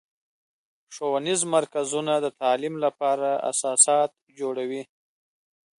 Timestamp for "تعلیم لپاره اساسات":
2.41-4.11